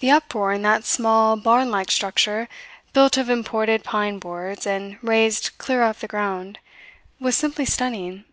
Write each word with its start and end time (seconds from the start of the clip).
The 0.00 0.10
uproar 0.10 0.52
in 0.52 0.60
that 0.64 0.84
small, 0.84 1.34
barn 1.34 1.70
like 1.70 1.90
structure, 1.90 2.46
built 2.92 3.16
of 3.16 3.30
imported 3.30 3.82
pine 3.84 4.18
boards, 4.18 4.66
and 4.66 4.98
raised 5.02 5.56
clear 5.56 5.82
of 5.84 6.00
the 6.00 6.08
ground, 6.08 6.58
was 7.18 7.38
simply 7.38 7.64
stunning. 7.64 8.26